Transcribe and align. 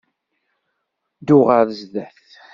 Ddu 1.19 1.37
ɣer 1.47 1.67
sdat! 1.79 2.27